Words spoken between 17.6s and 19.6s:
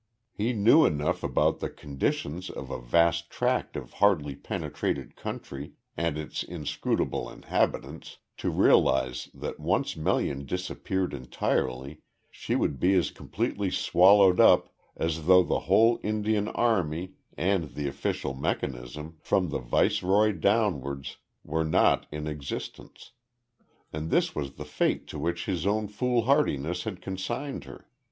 the official mechanism, from the